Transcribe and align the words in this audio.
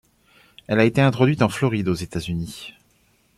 Elle 0.65 0.79
a 0.79 0.85
été 0.85 0.99
introduite 0.99 1.43
en 1.43 1.49
Floride 1.49 1.87
aux 1.87 1.93
États-Unis. 1.93 2.73